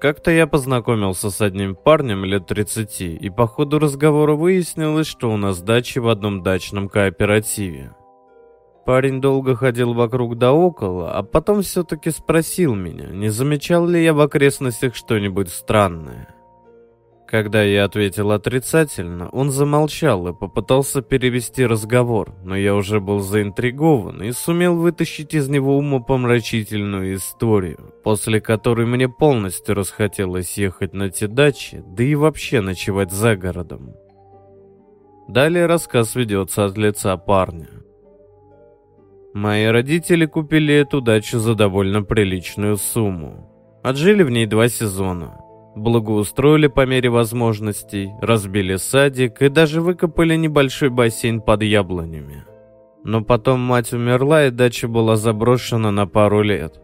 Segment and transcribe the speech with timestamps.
[0.00, 5.36] Как-то я познакомился с одним парнем лет 30, и по ходу разговора выяснилось, что у
[5.36, 7.94] нас дача в одном дачном кооперативе.
[8.86, 14.14] Парень долго ходил вокруг да около, а потом все-таки спросил меня, не замечал ли я
[14.14, 16.34] в окрестностях что-нибудь странное.
[17.30, 24.20] Когда я ответил отрицательно, он замолчал и попытался перевести разговор, но я уже был заинтригован
[24.20, 31.28] и сумел вытащить из него умопомрачительную историю, после которой мне полностью расхотелось ехать на те
[31.28, 33.94] дачи, да и вообще ночевать за городом.
[35.28, 37.68] Далее рассказ ведется от лица парня.
[39.34, 43.80] Мои родители купили эту дачу за довольно приличную сумму.
[43.84, 45.39] Отжили в ней два сезона.
[45.76, 52.44] Благоустроили по мере возможностей, разбили садик и даже выкопали небольшой бассейн под яблонями.
[53.04, 56.80] Но потом мать умерла, и дача была заброшена на пару лет.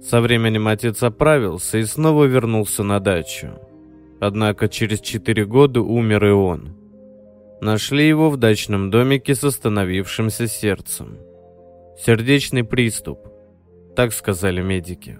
[0.00, 3.58] Со временем отец оправился и снова вернулся на дачу.
[4.20, 6.76] Однако через четыре года умер и он.
[7.60, 11.18] Нашли его в дачном домике с остановившимся сердцем.
[11.98, 13.18] Сердечный приступ,
[13.96, 15.18] так сказали медики.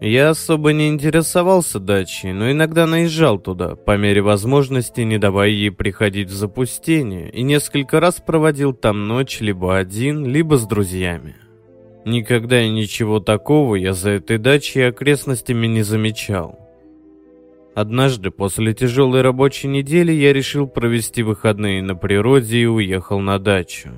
[0.00, 5.72] Я особо не интересовался дачей, но иногда наезжал туда, по мере возможности не давая ей
[5.72, 11.34] приходить в запустение, и несколько раз проводил там ночь либо один, либо с друзьями.
[12.04, 16.60] Никогда и ничего такого я за этой дачей и окрестностями не замечал.
[17.74, 23.90] Однажды после тяжелой рабочей недели я решил провести выходные на природе и уехал на дачу.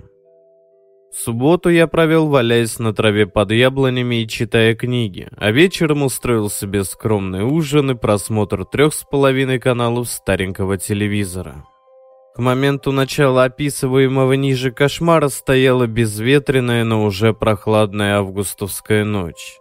[1.12, 6.84] Субботу я провел, валяясь на траве под яблонями и читая книги, а вечером устроил себе
[6.84, 11.64] скромный ужин и просмотр трех с половиной каналов старенького телевизора.
[12.34, 19.58] К моменту начала описываемого ниже кошмара стояла безветренная, но уже прохладная августовская ночь.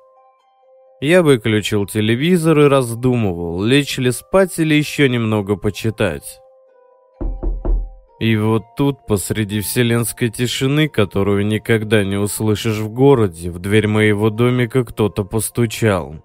[1.02, 6.42] Я выключил телевизор и раздумывал, лечь ли спать или еще немного почитать.
[8.20, 14.30] И вот тут, посреди вселенской тишины, которую никогда не услышишь в городе, в дверь моего
[14.30, 16.16] домика кто-то постучал.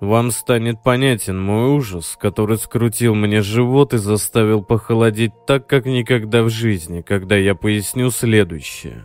[0.00, 6.42] Вам станет понятен мой ужас, который скрутил мне живот и заставил похолодеть так, как никогда
[6.42, 9.04] в жизни, когда я поясню следующее.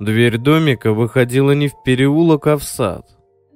[0.00, 3.06] Дверь домика выходила не в переулок, а в сад.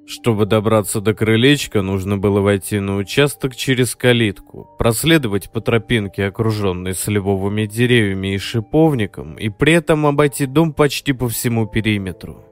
[0.06, 6.94] Чтобы добраться до крылечка, нужно было войти на участок через калитку, проследовать по тропинке, окруженной
[6.94, 12.45] сливовыми деревьями и шиповником, и при этом обойти дом почти по всему периметру.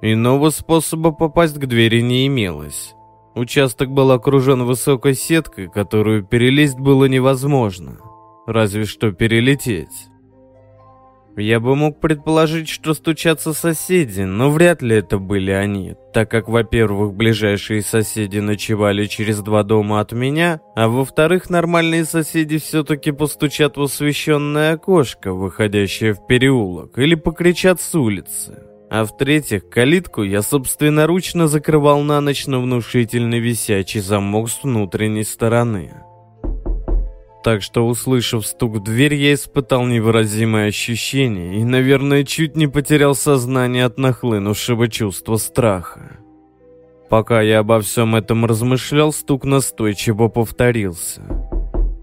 [0.00, 2.94] Иного способа попасть к двери не имелось.
[3.34, 7.98] Участок был окружен высокой сеткой, которую перелезть было невозможно,
[8.46, 10.08] разве что перелететь.
[11.36, 16.48] Я бы мог предположить, что стучатся соседи, но вряд ли это были они, так как,
[16.48, 23.78] во-первых, ближайшие соседи ночевали через два дома от меня, а во-вторых, нормальные соседи все-таки постучат
[23.78, 28.58] в освещенное окошко, выходящее в переулок, или покричат с улицы.
[28.90, 35.92] А в-третьих, калитку я собственноручно закрывал на ночь на внушительный висячий замок с внутренней стороны
[37.42, 43.14] так что, услышав стук в дверь, я испытал невыразимое ощущение и, наверное, чуть не потерял
[43.14, 46.18] сознание от нахлынувшего чувства страха.
[47.10, 51.22] Пока я обо всем этом размышлял, стук настойчиво повторился.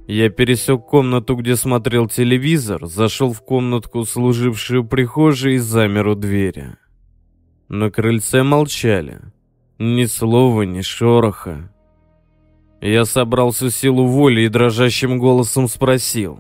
[0.08, 6.78] Я пересек комнату, где смотрел телевизор, зашел в комнатку, служившую прихожей, и замер у двери.
[7.70, 9.20] На крыльце молчали.
[9.78, 11.72] Ни слова, ни шороха.
[12.82, 16.40] Я собрал всю силу воли и дрожащим голосом спросил.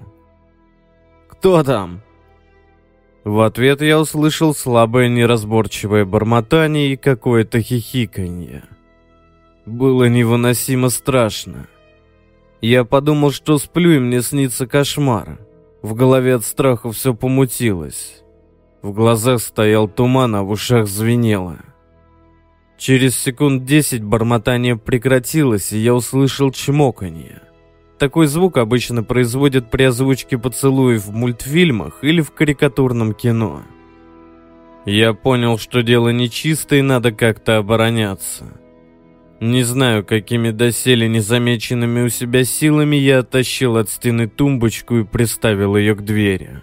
[1.27, 2.01] «Кто там?»
[3.25, 8.63] В ответ я услышал слабое неразборчивое бормотание и какое-то хихиканье.
[9.65, 11.67] Было невыносимо страшно.
[12.61, 15.39] Я подумал, что сплю и мне снится кошмар.
[15.81, 18.23] В голове от страха все помутилось.
[18.81, 21.57] В глазах стоял туман, а в ушах звенело.
[22.79, 27.41] Через секунд десять бормотание прекратилось, и я услышал чмоканье.
[27.99, 33.63] Такой звук обычно производят при озвучке поцелуев в мультфильмах или в карикатурном кино.
[34.85, 38.45] Я понял, что дело нечисто и надо как-то обороняться.
[39.41, 45.75] Не знаю, какими доселе незамеченными у себя силами я оттащил от стены тумбочку и приставил
[45.75, 46.61] ее к двери.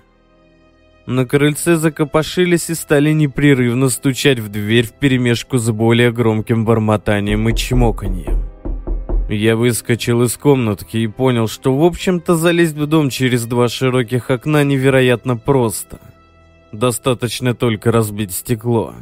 [1.07, 7.55] На крыльце закопошились и стали непрерывно стучать в дверь вперемешку с более громким бормотанием и
[7.55, 8.51] чмоканьем.
[9.29, 14.31] Я выскочил из комнатки и понял, что в общем-то залезть в дом через два широких
[14.31, 16.01] окна невероятно просто.
[16.73, 18.95] Достаточно только разбить стекло.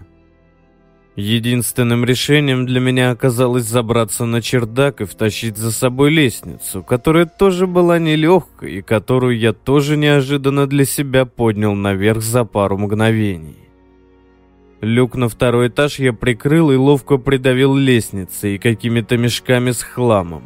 [1.17, 7.69] Единственным решением для меня оказалось забраться на чердак и втащить за собой лестницу, которая тоже
[7.69, 13.59] была нелегкой и которую я тоже неожиданно для себя поднял наверх за пару мгновений.
[14.81, 20.43] Люк на второй этаж я прикрыл и ловко придавил лестницей и какими-то мешками с хламом.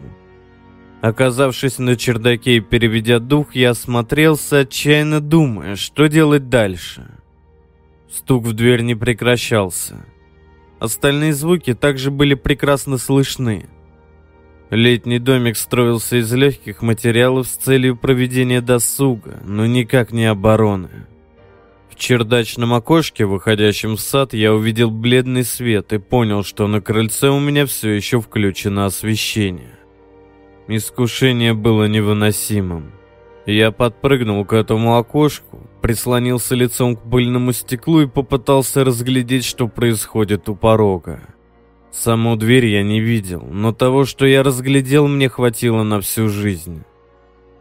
[1.01, 7.07] Оказавшись на чердаке и переведя дух, я осмотрелся, отчаянно думая, что делать дальше.
[8.11, 10.05] Стук в дверь не прекращался.
[10.81, 13.69] Остальные звуки также были прекрасно слышны.
[14.71, 21.07] Летний домик строился из легких материалов с целью проведения досуга, но никак не обороны.
[21.91, 27.29] В чердачном окошке, выходящем в сад, я увидел бледный свет и понял, что на крыльце
[27.29, 29.79] у меня все еще включено освещение.
[30.69, 32.93] Искушение было невыносимым.
[33.47, 40.49] Я подпрыгнул к этому окошку, прислонился лицом к пыльному стеклу и попытался разглядеть, что происходит
[40.49, 41.23] у порога.
[41.91, 46.83] Саму дверь я не видел, но того, что я разглядел, мне хватило на всю жизнь.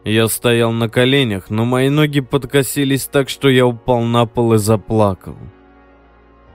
[0.04, 4.58] Я стоял на коленях, но мои ноги подкосились так, что я упал на пол и
[4.58, 5.36] заплакал.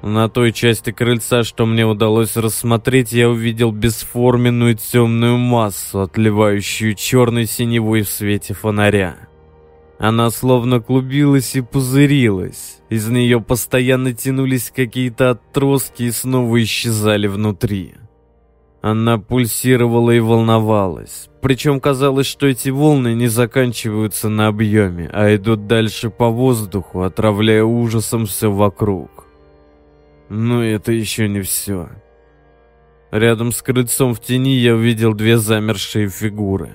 [0.03, 7.47] На той части крыльца, что мне удалось рассмотреть, я увидел бесформенную темную массу, отливающую черной
[7.47, 9.29] синевой в свете фонаря.
[10.03, 12.81] Она словно клубилась и пузырилась.
[12.89, 17.95] Из нее постоянно тянулись какие-то отростки и снова исчезали внутри.
[18.81, 21.29] Она пульсировала и волновалась.
[21.41, 27.63] Причем казалось, что эти волны не заканчиваются на объеме, а идут дальше по воздуху, отравляя
[27.63, 29.29] ужасом все вокруг.
[30.29, 31.91] Но это еще не все.
[33.13, 36.73] Рядом с крыльцом в тени я увидел две замершие фигуры.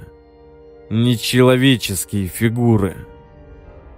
[0.90, 2.96] Нечеловеческие фигуры.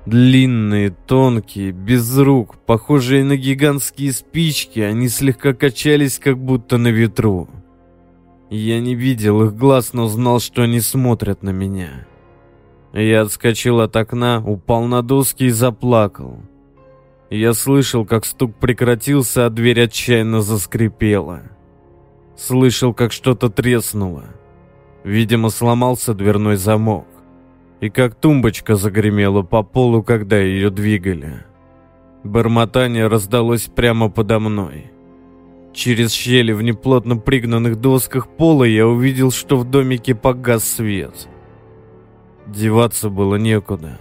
[0.10, 7.48] Длинные, тонкие, без рук, похожие на гигантские спички, они слегка качались, как будто на ветру.
[8.50, 12.08] Я не видел их глаз, но знал, что они смотрят на меня.
[12.92, 16.40] Я отскочил от окна, упал на доски и заплакал.
[17.30, 21.44] Я слышал, как стук прекратился, а дверь отчаянно заскрипела.
[22.36, 24.24] Слышал, как что-то треснуло.
[25.04, 27.06] Видимо, сломался дверной замок.
[27.82, 31.46] И как тумбочка загремела по полу, когда ее двигали.
[32.24, 34.92] Бормотание раздалось прямо подо мной.
[35.74, 41.30] Через щели в неплотно пригнанных досках пола я увидел, что в домике погас свет.
[42.48, 44.00] Деваться было некуда.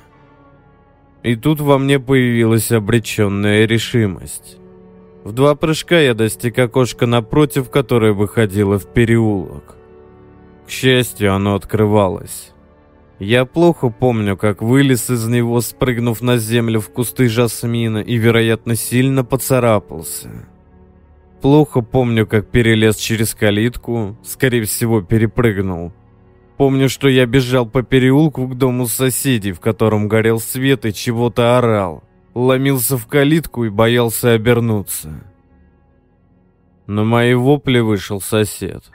[1.23, 4.57] И тут во мне появилась обреченная решимость.
[5.25, 9.77] В два прыжка я достиг окошка напротив, которое выходило в переулок.
[10.67, 12.53] К счастью, оно открывалось.
[13.19, 18.77] Я плохо помню, как вылез из него, спрыгнув на землю в кусты жасмина и, вероятно,
[18.77, 20.49] сильно поцарапался.
[21.43, 25.93] Плохо помню, как перелез через калитку, скорее всего, перепрыгнул.
[26.57, 31.59] Помню, что я бежал по переулку к дому соседей, в котором горел свет и чего-то
[31.59, 32.05] орал.
[32.35, 35.25] Ломился в калитку и боялся обернуться.
[36.87, 38.91] На мои вопли вышел сосед.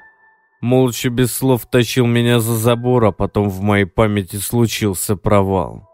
[0.63, 5.89] Молча без слов тащил меня за забор, а потом в моей памяти случился провал.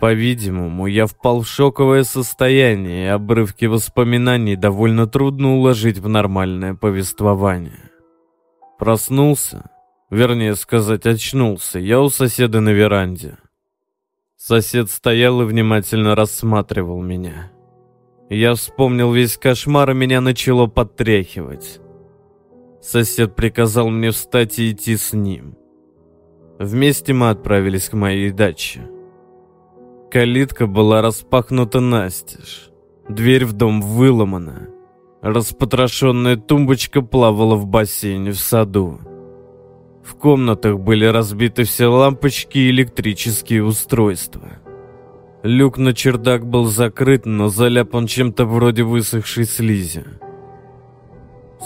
[0.00, 7.90] По-видимому, я впал в шоковое состояние, и обрывки воспоминаний довольно трудно уложить в нормальное повествование.
[8.78, 9.68] Проснулся
[10.10, 11.80] Вернее сказать, очнулся.
[11.80, 13.38] Я у соседа на веранде.
[14.36, 17.50] Сосед стоял и внимательно рассматривал меня.
[18.30, 21.80] Я вспомнил весь кошмар, и меня начало подтряхивать.
[22.84, 25.56] Сосед приказал мне встать и идти с ним.
[26.58, 28.82] Вместе мы отправились к моей даче.
[30.10, 32.70] Калитка была распахнута настежь.
[33.08, 34.68] Дверь в дом выломана.
[35.22, 39.00] Распотрошенная тумбочка плавала в бассейне в саду.
[40.04, 44.60] В комнатах были разбиты все лампочки и электрические устройства.
[45.42, 50.04] Люк на чердак был закрыт, но заляпан чем-то вроде высохшей слизи.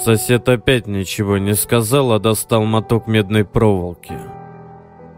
[0.05, 4.17] Сосед опять ничего не сказал, а достал моток медной проволоки.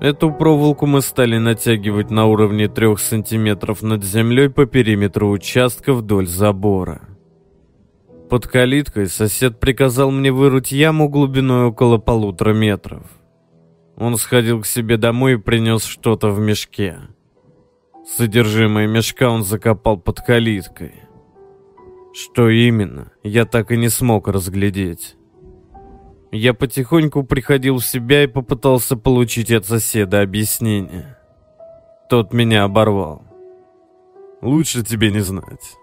[0.00, 6.26] Эту проволоку мы стали натягивать на уровне трех сантиметров над землей по периметру участка вдоль
[6.26, 7.02] забора.
[8.30, 13.02] Под калиткой сосед приказал мне вырыть яму глубиной около полутора метров.
[13.96, 16.96] Он сходил к себе домой и принес что-то в мешке.
[18.16, 21.09] Содержимое мешка он закопал под калиткой.
[22.12, 25.16] Что именно, я так и не смог разглядеть.
[26.32, 31.16] Я потихоньку приходил в себя и попытался получить от соседа объяснение.
[32.08, 33.24] Тот меня оборвал.
[34.42, 35.76] «Лучше тебе не знать.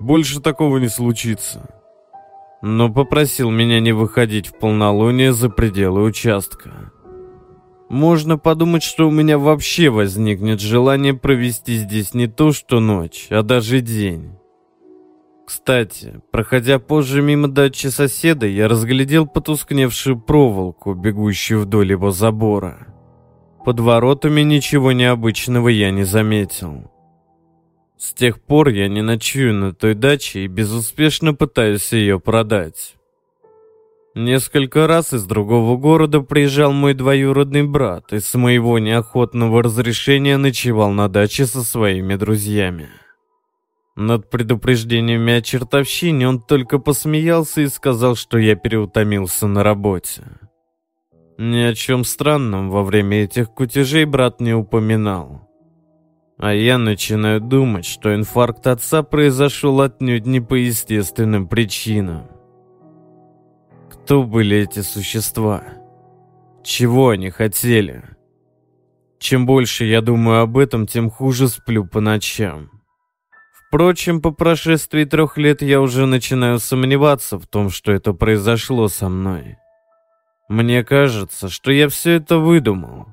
[0.00, 1.68] Больше такого не случится.
[2.62, 6.90] но попросил меня не выходить в полнолуние за пределы участка.
[7.88, 13.42] Можно подумать, что у меня вообще возникнет желание провести здесь не то что ночь, а
[13.42, 14.32] даже день.
[15.46, 22.88] Кстати, проходя позже мимо дачи соседа, я разглядел потускневшую проволоку, бегущую вдоль его забора.
[23.64, 26.90] Под воротами ничего необычного я не заметил.
[27.96, 32.96] С тех пор я не ночую на той даче и безуспешно пытаюсь ее продать.
[34.16, 40.90] Несколько раз из другого города приезжал мой двоюродный брат и с моего неохотного разрешения ночевал
[40.90, 42.88] на даче со своими друзьями.
[43.96, 50.22] Над предупреждениями о чертовщине он только посмеялся и сказал, что я переутомился на работе.
[51.38, 55.48] Ни о чем странном во время этих кутежей брат не упоминал.
[56.38, 62.28] А я начинаю думать, что инфаркт отца произошел отнюдь не по естественным причинам.
[63.90, 65.64] Кто были эти существа?
[66.62, 68.04] Чего они хотели?
[69.18, 72.75] Чем больше я думаю об этом, тем хуже сплю по ночам.
[73.68, 79.08] Впрочем, по прошествии трех лет я уже начинаю сомневаться в том, что это произошло со
[79.08, 79.58] мной.
[80.48, 83.06] Мне кажется, что я все это выдумал.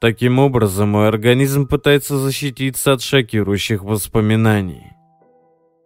[0.00, 4.92] Таким образом, мой организм пытается защититься от шокирующих воспоминаний.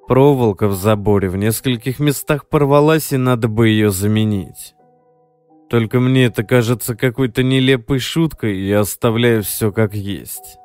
[0.07, 4.75] Проволока в заборе в нескольких местах порвалась, и надо бы ее заменить.
[5.69, 10.59] Только мне это кажется какой-то нелепой шуткой, и я оставляю все как есть.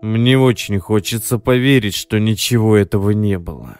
[0.00, 3.78] Мне очень хочется поверить, что ничего этого не было.